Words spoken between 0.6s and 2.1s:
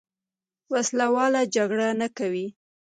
وسله واله جګړه نه